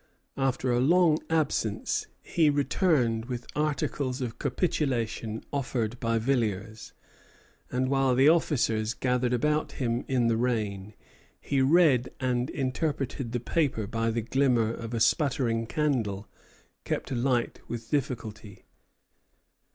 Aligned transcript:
After 0.37 0.71
a 0.71 0.79
long 0.79 1.19
absence 1.29 2.07
he 2.23 2.49
returned 2.49 3.25
with 3.25 3.45
articles 3.55 4.19
of 4.19 4.39
capitulation 4.39 5.43
offered 5.53 5.99
by 5.99 6.17
Villiers; 6.17 6.93
and 7.69 7.87
while 7.87 8.15
the 8.15 8.27
officers 8.27 8.95
gathered 8.95 9.31
about 9.31 9.73
him 9.73 10.03
in 10.07 10.25
the 10.25 10.37
rain, 10.37 10.95
he 11.39 11.61
read 11.61 12.09
and 12.19 12.49
interpreted 12.49 13.31
the 13.31 13.39
paper 13.39 13.85
by 13.85 14.09
the 14.09 14.23
glimmer 14.23 14.73
of 14.73 14.95
a 14.95 14.99
sputtering 14.99 15.67
candle 15.67 16.27
kept 16.83 17.11
alight 17.11 17.59
with 17.67 17.91
difficulty. 17.91 18.65